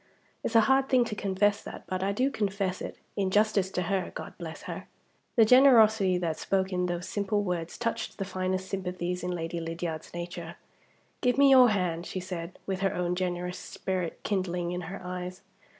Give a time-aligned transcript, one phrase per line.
[0.43, 3.83] It's a hard thing to confess that; but I do confess it, in justice to
[3.83, 4.87] her God bless her!"
[5.35, 10.11] The generosity that spoke in those simple words touched the finest sympathies in Lady Lydiard's
[10.11, 10.55] nature.
[11.21, 15.43] "Give me your hand," she said, with her own generous spirit kindling in her eyes.